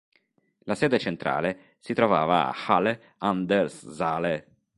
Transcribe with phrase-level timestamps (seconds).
[0.63, 4.47] La sede centrale si trovava a Halle an der Saale.